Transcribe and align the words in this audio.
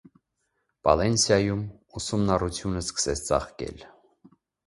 Պալենսիայում 0.87 1.61
ուսումնառությունը 2.01 2.83
սկսեց 2.85 3.23
ծաղկել։ 3.27 3.85